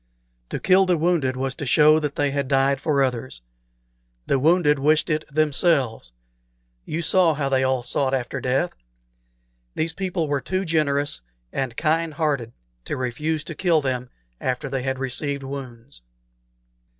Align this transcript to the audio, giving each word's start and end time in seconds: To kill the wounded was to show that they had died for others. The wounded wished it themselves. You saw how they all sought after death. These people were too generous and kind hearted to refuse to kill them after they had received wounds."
To 0.49 0.59
kill 0.59 0.87
the 0.87 0.97
wounded 0.97 1.37
was 1.37 1.53
to 1.53 1.63
show 1.67 1.99
that 1.99 2.15
they 2.15 2.31
had 2.31 2.47
died 2.47 2.81
for 2.81 3.03
others. 3.03 3.43
The 4.25 4.39
wounded 4.39 4.79
wished 4.79 5.11
it 5.11 5.23
themselves. 5.31 6.11
You 6.85 7.03
saw 7.03 7.35
how 7.35 7.49
they 7.49 7.63
all 7.63 7.83
sought 7.83 8.11
after 8.15 8.41
death. 8.41 8.71
These 9.75 9.93
people 9.93 10.27
were 10.27 10.41
too 10.41 10.65
generous 10.65 11.21
and 11.53 11.77
kind 11.77 12.15
hearted 12.15 12.51
to 12.85 12.97
refuse 12.97 13.43
to 13.43 13.53
kill 13.53 13.79
them 13.79 14.09
after 14.39 14.69
they 14.69 14.81
had 14.81 14.97
received 14.97 15.43
wounds." 15.43 16.01